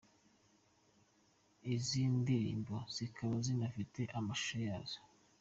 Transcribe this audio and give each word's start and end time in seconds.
Izi 1.73 2.01
ndirimbo 2.19 2.75
zikaba 2.95 3.35
zinafite 3.45 4.01
amashusho 4.17 4.57
yazo. 4.69 4.99